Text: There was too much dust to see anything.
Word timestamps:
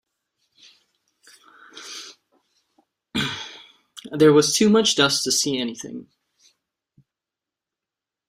There 4.11 4.33
was 4.33 4.55
too 4.55 4.67
much 4.67 4.95
dust 4.95 5.23
to 5.25 5.31
see 5.31 5.59
anything. 5.59 6.07